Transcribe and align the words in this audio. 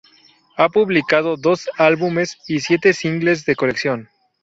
Ha 0.57 0.67
publicado 0.69 1.37
dos 1.37 1.69
álbumes 1.77 2.39
y 2.47 2.61
siete 2.61 2.91
singles 2.91 3.45
de 3.45 3.55
colección. 3.55 4.09